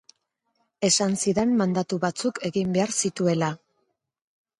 Esan 0.87 1.11
zidan 1.25 1.53
mandatu 1.59 1.99
batzuk 2.05 2.39
egin 2.49 2.73
behar 2.79 2.95
zituela. 3.03 3.51